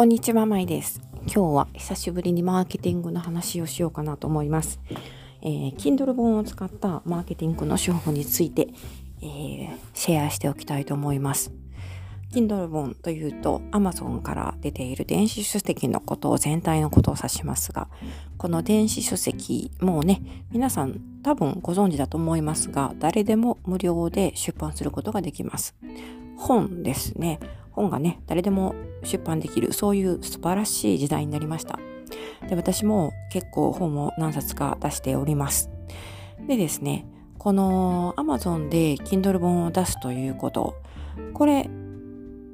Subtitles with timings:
[0.00, 1.02] こんにちは、まいです。
[1.26, 4.80] 今日は久しぶりにマーケティングの話をしようかなと思います。
[5.42, 8.68] えー、Kindle 本を使ったマーケティングの手法について、
[9.20, 11.52] えーシェアしておきたいと思います。
[12.32, 17.88] Kindle 本というと Amazon から出ている電子書籍のことを全体のことを指しますが、
[18.38, 25.74] この電子書籍、もうね、皆さん多分ご存知だと思いますが、誰でも無料で出版することができます。
[26.38, 27.38] 本ですね。
[27.70, 31.78] 本がね、誰でも出版できる、そういう素晴らしい時代になりました。
[32.48, 35.70] で、私も結構本を何冊か出しております。
[36.46, 37.06] でですね、
[37.38, 40.74] この Amazon で Kindle 本を出すということ、
[41.34, 41.68] これ、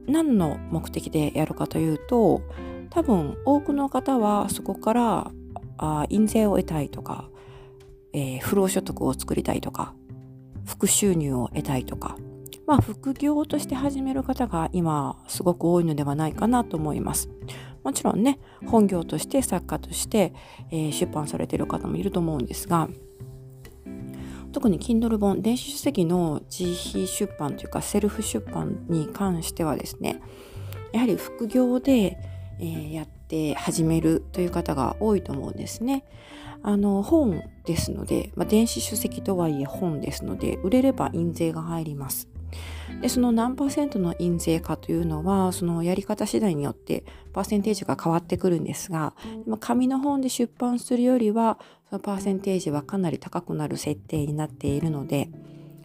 [0.07, 2.43] 何の目的でやるかというと、
[2.91, 5.31] 多分多くの方はそこから
[5.79, 7.29] あ印税を得たいとか、
[8.13, 9.95] えー不労所得を作りたいとか、
[10.65, 12.17] 副収入を得たいとか、
[12.67, 17.29] まあ副業として始める方が今すごく多いのではないかなと思います。
[17.85, 20.33] もちろんね、本業として作家として、
[20.73, 22.89] えー出版されている方もいると思うんですが、
[24.53, 30.21] 特に Kindle 本、電子書籍の自費出版というかセルフ出版に関してはですね、
[30.93, 32.19] やはり副業で、
[32.59, 36.05] えーやって始めるという方が多いと思うんですね。
[36.63, 42.29] あの本ですので、まあ、電子書籍とはいえ本ですので売れれば印税が入ります。
[43.01, 49.15] でその何パーセントの印税かというのはそのやり方次第によってパーセンテージが変わってくるんですが
[49.47, 51.59] まあ紙の本で出版するよりは
[51.91, 55.31] そのパーセンテージはかなり高くなる設定になっているので、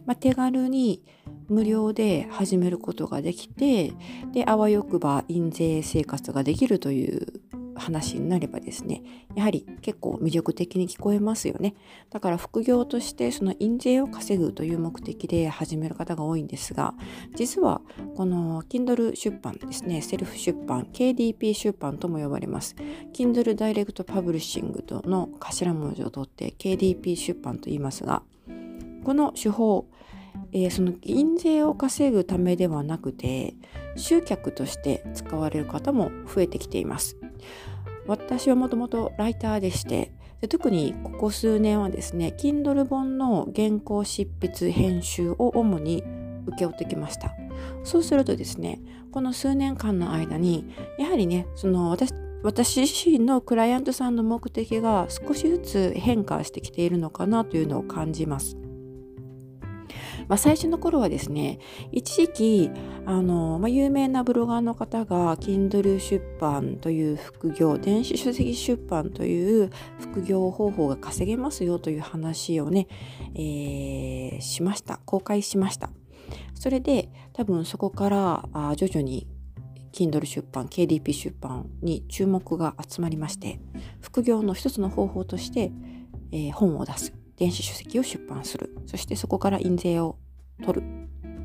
[0.06, 1.02] まあ、手軽に
[1.48, 3.92] 無料で始めることができて
[4.32, 7.41] であわよくば印税生活ができるという
[7.82, 9.02] 話になればですね
[9.34, 11.74] やはり結構魅力的に聞こえますよね。
[12.10, 16.94] だから副業としてその印税を稼ぐという目的で始める方が多いんですが
[17.34, 17.80] 実は
[18.16, 22.76] この Kindle 出版ですねセルフ出版 KDP 出版とも呼ばれます。
[23.12, 28.22] Kindle ダイレクトパブリッシングとの頭文字を取って KDP 出版と言いますが
[29.04, 29.86] この手法
[30.52, 33.54] えーその印税を稼ぐためではなくて
[33.96, 37.16] 集客として使われる方も増えてきています。
[38.06, 46.02] 私はもともとライターでしてで特にここ数年はですね Kindle 本の原稿執筆編集を主に
[46.46, 47.32] 請け負ってきました。
[47.84, 48.80] そうするとですね
[49.12, 58.56] この数年間の間にやはりねその私私自身のクライアントさんの目的が少しずつ変化してきているのかなというのを感じます。
[60.28, 61.58] まあ、最初の頃はですね
[61.90, 62.70] 一時期
[63.06, 72.88] あの、まあ、有名なブロガーの方が Kindle 出版という副業電子書籍出版という副業方法が稼げますよという話をね、
[73.34, 75.00] えーしました。
[75.04, 75.90] 公開しました。
[76.54, 79.26] それで多分そこからあ徐々に
[79.92, 83.60] Kindle 出版 KDP 出版に注目が集まりまして
[84.00, 85.72] 副業の一つの方法として、
[86.30, 87.21] えー本を出す。
[87.36, 88.74] 電子書籍を出版する。
[88.86, 90.16] そしてそこから印税を
[90.64, 90.86] 取る。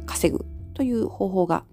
[0.06, 1.66] 稼ぐという方法が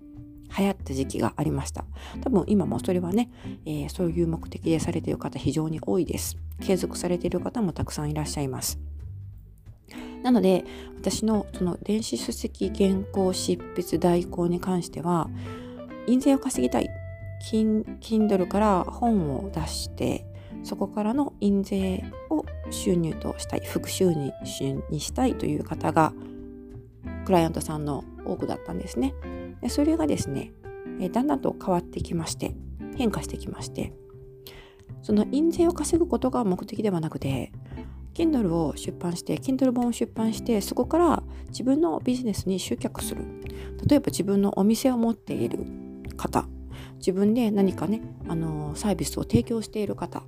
[0.56, 1.84] 流行った時期がありました。
[2.22, 3.30] 多分今もそれはね、
[3.64, 6.36] えーそういう目的でされている方非常に多いです。
[6.60, 8.78] 継続されている方もたくさんいらっしゃいます。
[10.22, 10.64] なので
[10.96, 15.28] 私のその電子書籍原稿執筆代行に関しては
[16.06, 16.88] 印税を稼ぎたい。
[17.50, 20.24] Kindle から本を出して
[20.62, 24.32] そこからの印税を収入としたい副収入
[24.90, 26.12] にしたいという方が
[27.24, 29.14] クライアントさんの多くだったんですね。
[29.60, 30.52] でそれがですね
[31.00, 32.54] えだんだんと変わってきまして
[32.96, 33.92] 変化してきまして
[35.02, 37.52] その印税を稼ぐことが目的ではなくて
[38.14, 43.24] Kindle を出版して Kindle 本を出版してそこから自分のビジネスに集客する。
[43.86, 45.58] 例えば自分のお店を持っている
[46.16, 46.46] 方。
[46.98, 50.22] 自分で何かねあのサービスを提供している方。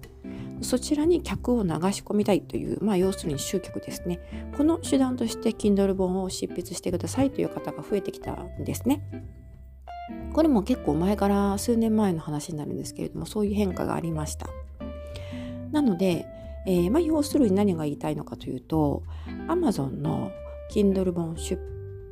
[0.60, 4.20] そちらに客を流し込みたいという、まあ、要するに集客ですね。
[4.56, 9.02] この手段として Kindle 本を執筆してくださいという方が増えてきたんですね。
[10.32, 14.48] これも結構前から数年前の話になるんですけれども、そういう変化がありました。
[15.72, 16.26] なので、
[16.66, 19.02] えーまあ、要するに何が言いたいのかというと、
[19.48, 20.30] Amazon の
[20.72, 21.60] Kindle 本出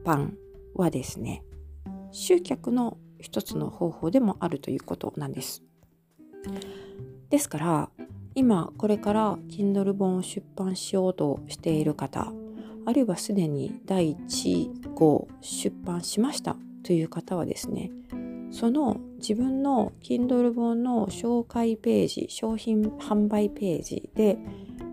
[0.04, 0.36] 版
[0.74, 1.44] はですね、
[2.12, 5.62] 集客の一つの方法でもあるということなんです。
[7.30, 7.90] ですから、
[8.34, 12.32] 今これから Kindle 本を出版しようとしている方
[12.86, 17.90] あるいはすでに第1号出版しましたという方はですね
[18.50, 24.38] その自分の Kindle 本の紹介ページ商品販売ページで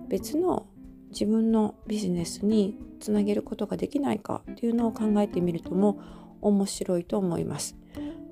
[0.08, 0.68] 別の
[1.10, 6.00] 自分のビジネスにつなげることができないかというのを考えてみるとも
[6.42, 7.76] 面白いと思います。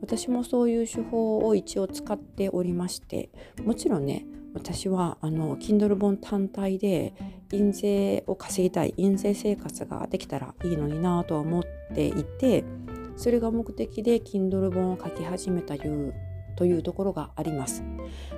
[0.02, 3.30] 私もそういう手法を一応使っておりまして
[3.64, 7.14] もちろんね私はあの Kindle 本単体で
[7.52, 11.64] 印税を稼ぎたい印税生活ができたらいいのになとは思っ
[11.94, 12.64] ていて
[13.16, 16.14] それが目的で Kindle 本を書き始めたいう
[16.56, 17.84] というところがあります。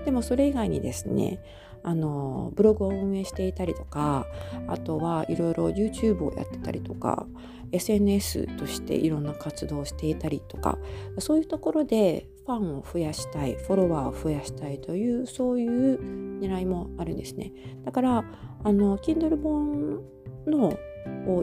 [0.06, 1.40] でもそれ以外にですね
[1.84, 4.28] あのブログを運営していたりとか
[4.68, 7.26] あとはいろいろ YouTube をやってたりとか
[7.72, 10.78] SNS としていろんな活動をしていたりとか
[11.20, 17.52] そういうところでファンを増やしたいフォロワーを増やしたいというそういう狙いもあるんですね
[17.86, 18.26] だから
[18.64, 20.02] あの Kindle 本
[20.48, 20.78] の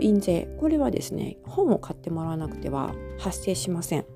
[0.00, 4.06] 印税これはですね本を買ってもらわなくては発生しません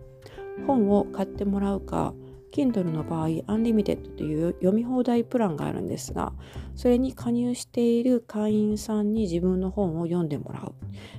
[0.66, 2.14] 本を買ってもらうか
[2.52, 6.34] Kindle の場合、アンリミテッドという読み放題プランがあるんですが、
[6.76, 10.74] それに加入している会員さんに自分の本を読んでもらう。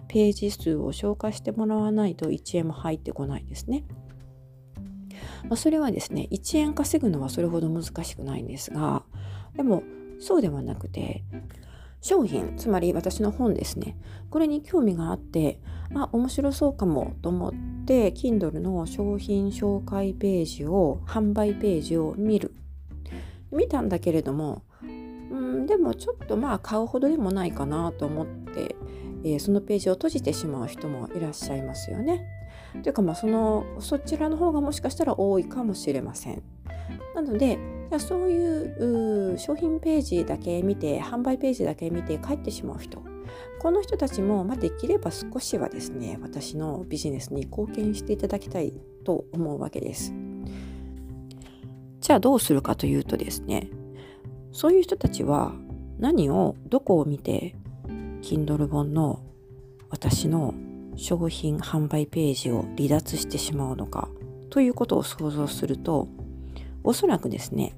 [0.07, 3.83] ページ数を消化してもらわないと1円も入ってこないですね。
[5.43, 9.03] まあ、それはですね、1円稼ぐのはそれほど難しくないんですが、
[9.55, 9.83] でも
[10.19, 11.23] そうではなくて、
[12.01, 13.97] 商品、つまり私の本ですね。
[14.29, 15.61] これに興味があって、
[15.93, 17.53] あ、面白そうかもと思っ
[17.85, 22.53] て、Kindle の商品紹介ページを、販売ページを見る。
[23.51, 28.75] 見たんだけれども、うん、でもちょっとまあ買うほどでもないかなと思って、
[29.23, 32.25] えー、そのページを閉じてしまう人もいらっしゃいますよね。
[32.81, 36.43] というかまあそのそちらの方がもしかしたら多いかもしれません。
[37.15, 37.59] なので
[37.99, 43.03] そういう商品ページだけ見て販売ページだけ見て帰ってしまう人
[43.59, 48.73] この人たちも、まあ、できれば少しはですね私のビジネスに貢献していただきたい
[49.05, 50.13] と思うわけです。
[52.01, 53.69] じゃあどうするかというとですね
[54.51, 55.53] そういう人たちは
[55.99, 57.55] 何をどこを見て
[58.21, 59.21] Kindle 本の
[59.89, 60.53] 私の
[60.95, 64.09] 商品販売ページを離脱してしまうのか
[64.49, 66.07] ということを想像すると
[66.83, 67.75] おそらくですね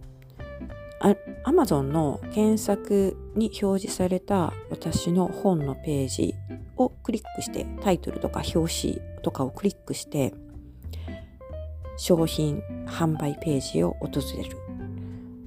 [1.44, 6.36] アマゾンの検索に表示された私の本のページ
[6.78, 10.34] をクリックしてタイトルとか表紙とかをクリックして
[11.98, 14.58] 商品販売ページを訪れる。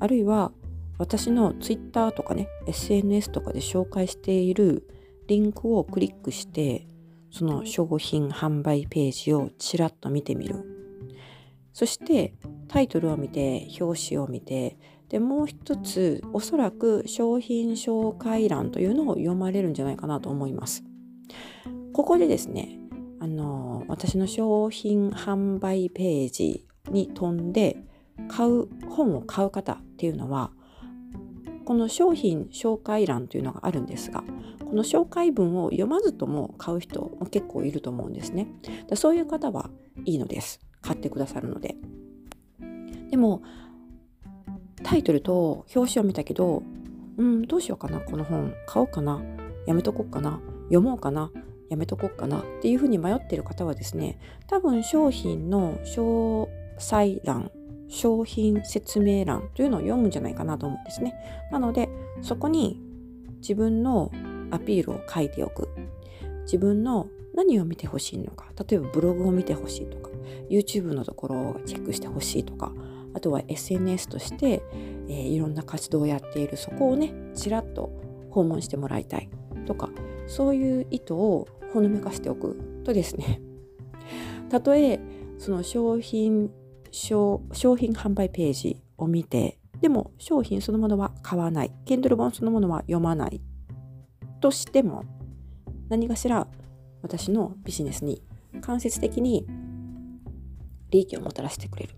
[0.00, 0.52] あるいは
[0.98, 4.88] 私の Twitter とかね SNS とかで紹介している
[5.26, 6.87] リンクをクリックして
[7.30, 10.78] その商品販売ページをちらっと見てみる。
[11.72, 12.34] そして
[12.66, 14.78] タイトルを見て表紙を見て
[15.08, 20.82] でもう一つおそらく商品紹介欄というのを読まれるんじゃないかなと思います。
[21.92, 22.78] ここでですね
[23.20, 27.76] あの私の商品販売ページに飛んで
[28.28, 30.52] 買う本を買う方っていうのは
[31.68, 34.24] この商品紹介欄というのがあるんですが
[34.60, 38.46] この紹介文を読まずとも買う人も結構いると思うんですね。
[38.94, 39.68] そういう方は
[40.06, 40.60] いいのです。
[40.80, 41.76] 買ってくださるので。
[43.10, 43.42] でも
[44.82, 46.62] タイトルと表紙を見たけど
[47.18, 49.20] うんどうしようかなこの本買おうかな
[49.66, 51.30] やめとこうかな読もうかな
[51.68, 56.48] やめとこうかなっていうふうに迷ってる方はですね多分商品の詳
[56.78, 57.50] 細欄
[57.88, 61.14] 商品説明欄というのを読むんじゃないかなと思うんですね。
[61.50, 61.88] なので
[62.22, 62.80] そこに
[63.40, 64.10] 自分の
[64.50, 65.68] アピールを書いておく。
[66.42, 68.46] 自分の何を見てほしいのか。
[68.68, 70.10] 例えばブログを見てほしいとか。
[70.50, 72.72] YouTube のところをチェックしてほしいとか。
[73.14, 74.62] あとは SNS として、
[75.08, 76.56] えー、いろんな活動をやっている。
[76.56, 77.90] そこをねちらっと
[78.30, 79.28] 訪問してもらいたい
[79.66, 79.90] とか。
[80.26, 83.40] そういう意図をほのめかしておくとですね。
[84.48, 85.00] たとえ
[85.38, 86.50] その商品
[86.90, 87.40] 商
[87.76, 91.72] 品販売ページを見てでも商品そのものは買わない。
[91.86, 93.40] Kindle 本そのものは読まない
[94.40, 95.04] としても
[95.88, 96.46] 何かしら
[97.02, 98.22] 私のビジネスに
[98.60, 99.46] 間接的に
[100.90, 101.94] 利益をもたらしてくれる。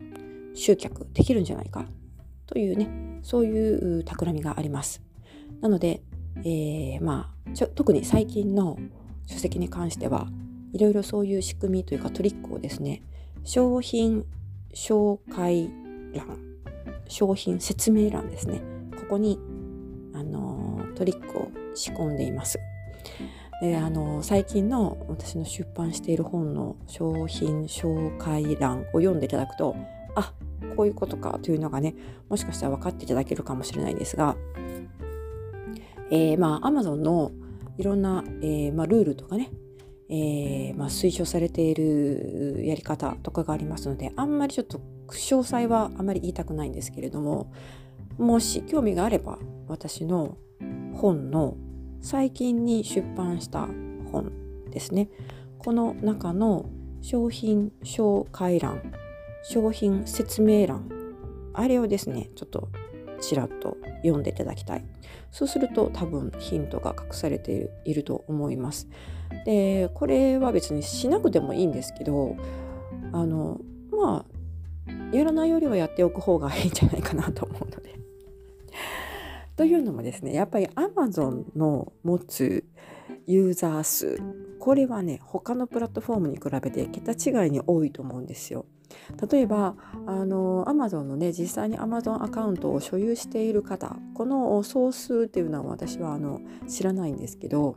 [0.54, 1.86] 集客できるんじゃないか。
[2.46, 5.02] というねそういう企みがあります。
[5.60, 6.02] なので、
[6.38, 8.78] えー、まあちょ特に最近の
[9.26, 10.26] 書籍に関しては
[10.72, 13.02] いろいろそういう仕組みというかトリックをですね
[13.44, 14.24] 商品
[14.74, 15.70] 紹介
[16.14, 16.38] 欄
[17.08, 18.62] 商品説明欄ですね。
[18.96, 19.38] ここに
[20.14, 22.58] あのトリックを仕込んでいます。
[23.60, 29.76] であの最近の私の出版している本の商品紹介欄を読んでいただくと
[30.14, 30.32] あ
[30.76, 31.94] こういうことかというのがね
[32.30, 34.36] もしかしたら分かっていただけるかもしれないんですが、
[36.10, 37.32] えー、まあ Amazon の
[37.80, 39.50] いろんな、えー、まあ、ルールとかね、
[40.12, 47.52] えー、まあ、推奨されているやり方とかがありますのであんまりちょっと詳細はあまり言いたくないんですけれども
[48.18, 49.38] もし興味があれば
[49.68, 50.36] 私の
[50.94, 51.56] 本の
[52.00, 53.68] 最近に出版した
[54.10, 54.32] 本
[54.70, 55.08] ですね。
[55.58, 56.70] この中の
[57.02, 58.92] 商品紹介欄
[59.42, 60.88] 商品説明欄
[61.54, 62.68] あれをですねちょっと
[63.20, 64.84] ちらっと読んでいただきたい。
[65.30, 68.88] そうすると多分ヒントが隠されていると思います。
[69.44, 72.36] でこれは別にしなくてもいいんですけど
[73.12, 73.60] あの
[73.92, 77.98] まあやらないよりはやっておく方がいいんじゃないかなと思うので。
[79.56, 82.64] というのもですねやっぱり Amazon の持つ
[83.26, 84.20] ユーザー数
[84.58, 88.64] これはね他のプラットフォームに比べて桁違いに多いと思うんですよ。
[89.30, 89.74] 例えば
[90.06, 97.76] あの Amazon のね実際に Amazon アカウントを所有している方この総数っていうのは私はあの知らないんですけど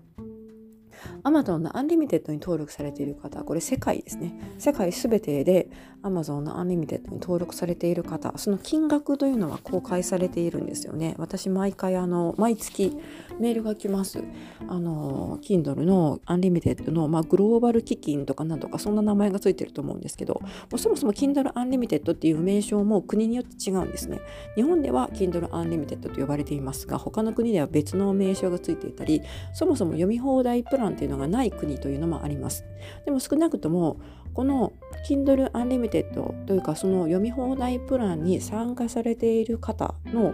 [1.24, 4.38] Amazon のアンリミテッドに登録されている方、これ世界ですね。
[4.58, 5.70] 世界すべてで
[6.04, 11.16] Amazon のアンリミテッドに登録されている方、その金額というのは公開されているんですよね。
[11.18, 12.96] 私、毎回、あの、毎月
[13.40, 14.24] メールが来ます。
[14.68, 24.20] あの、Kindle のアンリミテッドの、まあ、グローバル基金とかなんとか、そんな名前がついてると思うんですけど、もうそもそも Kindle Unlimited っていう名称も国によって違うんですね。
[24.56, 29.22] 日本では Kindle Unlimited と呼ばれていますが、他の国では別の名称がついていたり、
[29.54, 32.66] そもそも読み放題プランっていうのがない国というのもあります。
[33.06, 33.98] でも少なくとも
[34.34, 34.74] この
[35.08, 40.34] Kindle Unlimited というかその読み放題プランに参加されている方の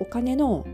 [0.00, 0.66] お金の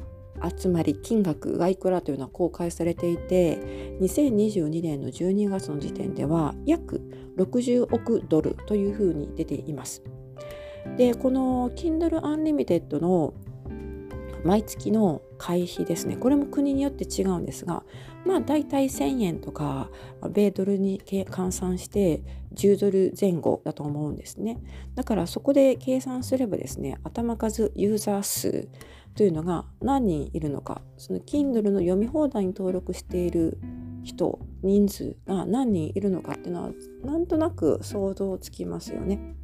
[0.42, 3.56] 集まり金額がいくらというのは公開されていて
[4.00, 7.00] 2022年の12月の時点では約
[7.38, 10.02] 60億ドルというふうに出ています。
[10.96, 13.32] でこの Kindle Unlimited の
[14.44, 17.82] 毎月の会費ですねこれも国によって違うんですが
[18.24, 19.90] まあ大体1000円とか
[20.30, 22.22] 米ドルに換算して
[22.54, 24.60] 10ドル前後だと思うんですね
[24.94, 28.68] だからそこで計算すればですね頭数ユーザー数
[29.16, 33.58] というのが何人いるのかその Kindle の読み放題に登録している
[34.02, 36.70] 人人数が何人いるのかっていうのは
[37.04, 39.34] なんとなく想像つきますよね。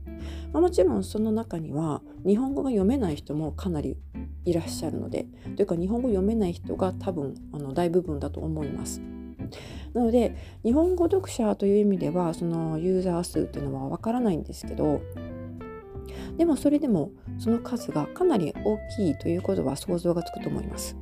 [0.52, 3.96] まあ、もちろんその中には日本語が読めない人もかなり
[4.44, 9.00] いらっしゃるのでというか日本語読めない人が多分あの大部分だと思います。
[9.94, 15.00] なので日本語読者という意味ではそのユーザー数っていうのはわからないんですけど
[16.36, 20.96] でもそれでもその数がかなり大きいということは想像がつくと思います。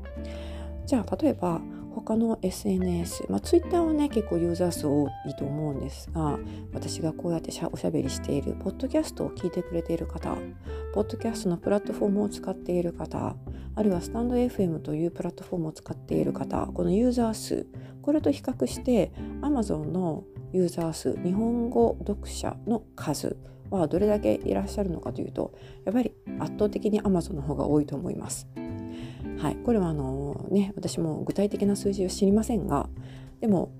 [0.86, 1.60] じゃあ例えば
[2.00, 6.38] 他の SNS、まあ、Twitter はね結構ユーザー数多いと思うんですが
[6.72, 10.36] 私がこうやっておしゃべりしているポッドキャストを聞いてくれている方
[10.94, 13.36] ポッドキャストのプラットフォームを使っている方
[13.74, 17.66] あるいはスタンド FM というプラットフォームを使っている方このユーザー数
[18.02, 19.12] これと比較して
[19.42, 23.36] Amazon のユーザー数日本語読者の数
[23.70, 25.52] はどれだけいらっしゃるのかというと
[25.84, 28.48] やっぱり圧倒的に Amazon の方が多いと思います。
[29.38, 32.88] はい、これはあのね私も具体的な数字を知りませんが
[33.40, 33.72] でも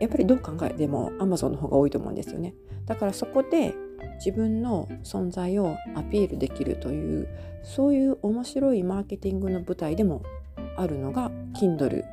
[0.00, 2.54] やっぱりどう考えても Amazon の方が多いと思うんですよね。
[2.86, 3.74] だからそこで
[4.16, 7.28] 自分の存在をアピールできるという
[7.62, 10.22] そういう面白いマーケティングの舞台でも
[10.76, 12.04] あるのが Kindle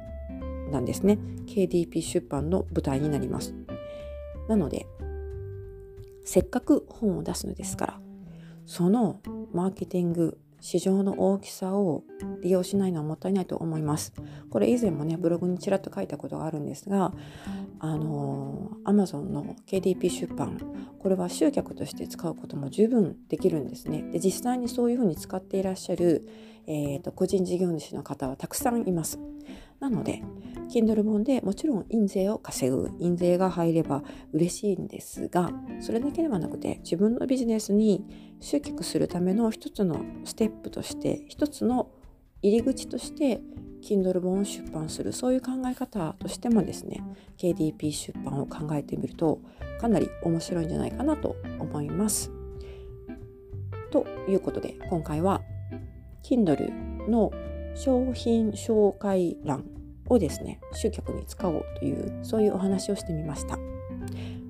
[0.72, 1.20] なんですね。
[1.46, 3.54] KDP 出版の舞台になります。
[4.48, 4.88] なので
[6.24, 8.00] せっかく本を出すのですから
[8.66, 9.22] その
[9.54, 12.04] マーケティング市場の大きさを
[12.42, 14.14] 利用しないのはもったいないと思います。
[14.50, 17.14] これ以前もねブログにちらっと書いたことがあるんですが
[17.80, 20.60] あの Amazon の KDP 出版
[20.98, 24.10] これは集客として使うことも十分できるんですね。
[24.12, 26.28] で実際にそういうふうに使っていらっしゃる、
[26.66, 29.20] えーと、個人事業主の方はたくさんいます。
[29.86, 30.24] なので
[30.74, 38.04] Kindle 本でもちろん印税を稼ぐ印税が入れば嬉しいんですがそれだけではなくて自分のビジネスに
[38.40, 41.92] 集客するための一つのステップとして一つの
[42.42, 43.42] 入り口として
[43.84, 47.04] Kindle 本を出版するそういう考え方としてもですね
[47.38, 49.40] KDP 出版を考えてみると
[49.80, 52.32] かなり面白いんじゃないかなと思います。
[53.92, 55.42] ということで今回は
[56.24, 57.32] Kindle の
[57.76, 59.75] 商品紹介欄
[60.08, 63.58] をですね集客に使おうというそういうお話をしてみました。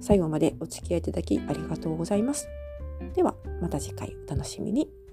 [0.02, 2.48] 最後までお付き合いいただきありがとうございます。
[3.16, 5.05] ではまた次回お楽しみに。